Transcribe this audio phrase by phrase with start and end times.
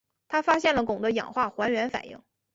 [0.27, 2.19] 他发现了汞的氧化还原反应。